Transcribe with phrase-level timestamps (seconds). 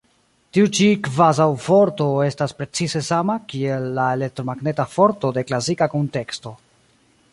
[0.57, 6.57] Tiu ĉi kvazaŭ-forto estas precize sama kiel la elektromagneta forto de klasika kunteksto.